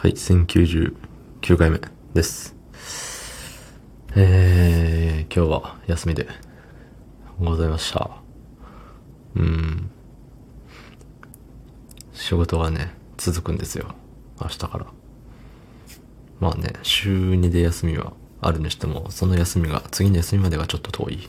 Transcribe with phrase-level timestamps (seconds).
[0.00, 0.96] はい、1099
[1.58, 1.78] 回目
[2.14, 2.56] です。
[4.16, 6.26] えー、今日は休みで
[7.38, 8.10] ございました。
[9.36, 9.90] うん。
[12.14, 13.94] 仕事がね、続くんですよ。
[14.40, 14.86] 明日から。
[16.40, 21.28] まあね、週2で休みはあるにしても、その休みが、次の休みまでがちょっと遠い。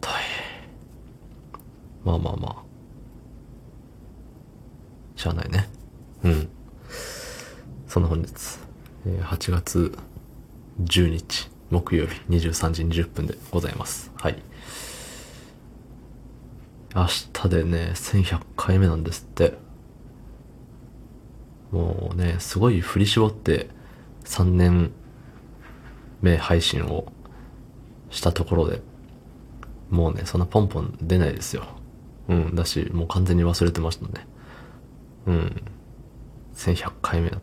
[0.00, 1.62] 大変。
[2.04, 2.62] まあまあまあ。
[5.14, 5.68] しゃあないね。
[6.24, 6.57] うん。
[7.98, 8.30] そんな本日、
[9.06, 9.98] えー8月
[10.84, 14.12] 10日、木曜日23時20分でございます。
[14.14, 14.40] はい。
[16.94, 19.58] 明日でね、1100回目なんですって。
[21.72, 23.68] もうね、すごい振り絞って
[24.22, 24.92] 3年
[26.22, 27.12] 目配信を
[28.10, 28.80] したところで、
[29.90, 31.64] もうね、そんなポンポン出ないですよ。
[32.28, 34.24] うん、だし、もう完全に忘れてましたね。
[35.26, 35.62] うん。
[36.54, 37.40] 1100回目だっ、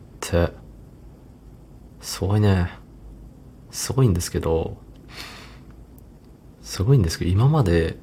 [2.00, 2.70] すごいね。
[3.70, 4.76] すごいんですけど、
[6.62, 7.96] すごいんですけど、今まで、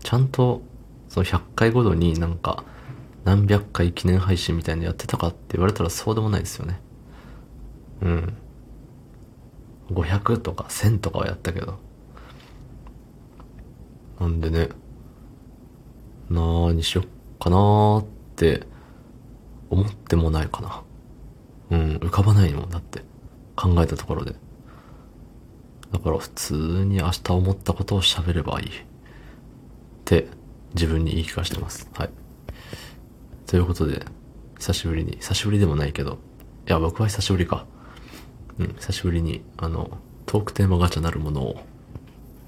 [0.00, 0.62] ちゃんと、
[1.08, 2.62] その100回ごとになんか、
[3.24, 6.80] 何百回記念配信みたいなのやってたかって言われたらそうでもないですよね。
[8.02, 8.36] うん。
[9.90, 11.78] 500とか1000とかはやったけど。
[14.20, 14.68] なんでね、
[16.30, 17.04] なーにしよっ
[17.40, 18.66] かなーって
[19.70, 20.83] 思ってもないかな。
[21.74, 23.02] うん、浮かばないもんだって。
[23.56, 24.34] 考えたところで。
[25.92, 28.66] だから普通に明日思ったことを喋ればいい。
[28.66, 28.70] っ
[30.04, 30.28] て
[30.74, 31.88] 自分に言い聞かせてます。
[31.94, 32.10] はい。
[33.46, 34.04] ということで、
[34.58, 36.18] 久しぶりに、久しぶりでもないけど、
[36.66, 37.66] いや、僕は久しぶりか。
[38.58, 41.62] うん、久しぶりに、あの、トークテーマガチャなるものを、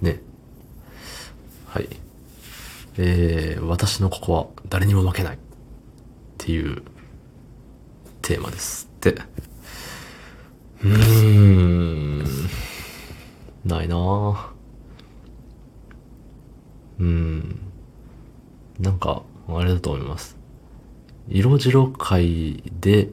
[0.00, 0.20] ね。
[1.66, 1.88] はい。
[2.98, 5.36] えー、私のここは誰にも負けない。
[5.36, 5.38] っ
[6.38, 6.82] ていう
[8.22, 8.95] テーマです。
[9.10, 12.24] うーん。
[13.64, 14.36] ないなぁ。
[16.98, 17.60] うん。
[18.81, 20.36] なんか、あれだと思います。
[21.28, 23.08] 色白会で、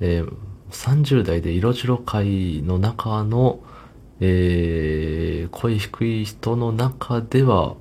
[0.00, 0.44] えー
[0.74, 3.60] 30代で色白会の中の、
[4.20, 7.76] えー、声低い人の中では、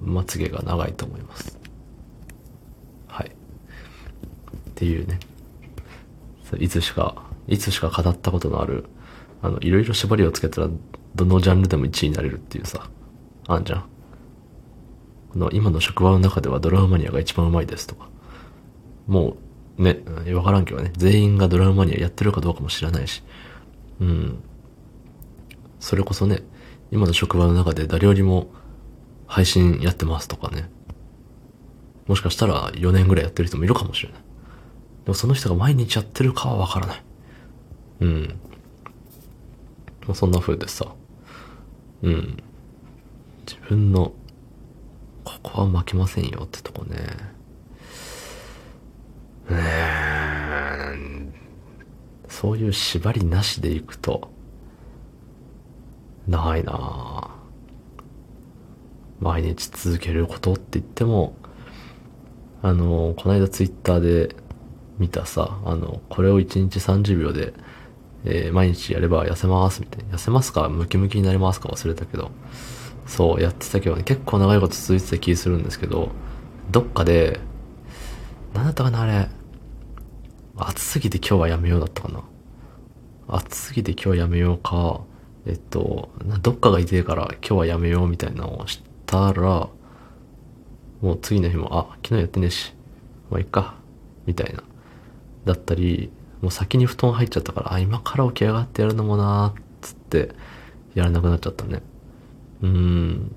[0.00, 1.58] まつげが長いと思います。
[3.08, 3.28] はい。
[3.28, 3.32] っ
[4.76, 5.18] ていうね。
[6.56, 8.84] いつしか、いつしか語ったことのある、
[9.42, 10.68] あの、いろいろ縛りをつけたら、
[11.14, 12.88] どのジャンルでも1位になれるっていうさ、
[13.46, 13.84] あんじゃん。
[15.30, 18.08] この今の職場の中ではドラムマニアが一番うまいですとか。
[19.06, 19.36] も
[19.78, 20.02] う、ね、
[20.34, 23.22] わからんけどね、全員がドラムマニアやってるかどうかも知らないし。
[24.00, 24.42] うん。
[25.80, 26.42] それこそね、
[26.90, 28.48] 今の職場の中で誰よりも
[29.26, 30.70] 配信やってますとかね。
[32.06, 34.22] もしかしたら4年ぐらいやってる人もいるかもしれない。
[35.08, 37.02] もその人が毎日やってるかはわからない。
[38.00, 38.40] うん。
[40.06, 40.94] まあそんな風でさ。
[42.02, 42.36] うん。
[43.46, 44.12] 自分の、
[45.24, 46.96] ここは負けませんよってとこね。
[49.50, 50.18] ねえ
[52.28, 54.30] そういう縛りなしでいくと、
[56.28, 57.30] ないな
[59.18, 61.34] 毎日続けることって言っても、
[62.62, 64.36] あの、この間ツイッターで
[64.98, 67.54] 見たさ、あの、これを1日30秒で、
[68.24, 70.16] えー毎日やれば痩せますみたいな。
[70.16, 72.30] 痩せますかムキムキになりますか忘れたけど。
[73.06, 76.10] そう、やってたけどね、結構長いこと続いてた気するんですけど、
[76.70, 77.40] どっかで、
[78.54, 79.28] なんだったかなあれ。
[80.56, 82.22] 暑すぎて今日はやめようだったかな。
[83.28, 85.02] 暑すぎて今日はやめようか、
[85.46, 86.10] えっと、
[86.42, 89.68] どっかが痛いから今日はやめようみたいなのをしたら、
[91.00, 92.74] もう次の日も、あ、昨日やってねえし、
[93.30, 93.76] まあいっか、
[94.26, 94.62] みたいな。
[95.44, 96.10] だったり、
[96.40, 100.34] もう先に布団入っちゃったから、あ、今から起き上がってやるのもなーっつって、
[100.94, 101.82] やらなくなっちゃったね。
[102.62, 103.34] うーん。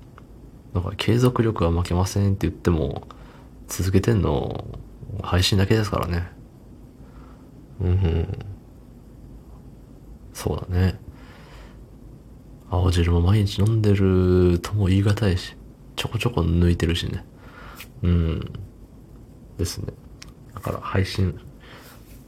[0.74, 3.06] だから継続力は負けませんって言っても、
[3.68, 4.78] 続けてんの、
[5.22, 6.30] 配信だけですからね。
[7.80, 8.38] うん。
[10.32, 10.98] そうだね。
[12.70, 15.56] 青汁も毎日飲んでるとも言い難いし、
[15.96, 17.24] ちょこちょこ抜いてるしね。
[18.02, 18.52] うん。
[19.58, 19.92] ですね。
[20.54, 21.38] だから配信、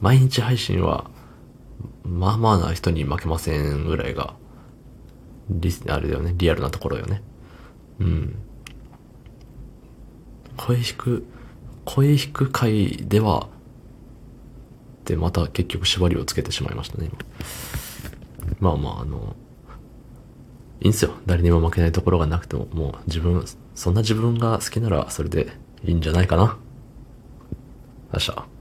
[0.05, 1.09] 毎日配信は、
[2.03, 4.35] まあまあな人に負けませんぐらいが、
[5.49, 7.23] リ、あれだよね、リアルなところよね。
[7.99, 8.35] うん。
[10.57, 11.25] 声低く、
[11.85, 13.47] 声低く回では、
[15.05, 17.17] で、また結局縛りをつけてしまいましたね、今。
[18.59, 19.35] まあまあ、あの、
[20.81, 21.15] いいんすよ。
[21.25, 23.43] 誰にも負けないところがなくても、もう自分、
[23.73, 25.47] そんな自分が好きならそれで
[25.83, 26.59] いいんじゃないかな。
[28.13, 28.54] 明日。